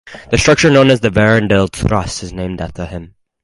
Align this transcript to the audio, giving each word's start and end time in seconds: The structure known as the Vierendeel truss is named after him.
The 0.31 0.39
structure 0.39 0.71
known 0.71 0.89
as 0.89 1.01
the 1.01 1.11
Vierendeel 1.11 1.69
truss 1.69 2.23
is 2.23 2.33
named 2.33 2.59
after 2.59 2.85
him. 2.87 3.13